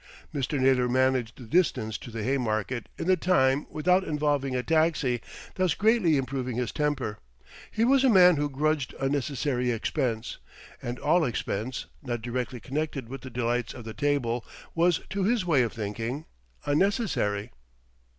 [0.33, 0.59] Mr.
[0.59, 5.21] Naylor managed the distance to the Haymarket in the time without involving a taxi,
[5.57, 7.19] thus greatly improving his temper.
[7.69, 10.39] He was a man who grudged unnecessary expense,
[10.81, 14.43] and all expense, not directly connected with the delights of the table,
[14.73, 16.25] was to his way of thinking
[16.65, 17.51] unnecessary.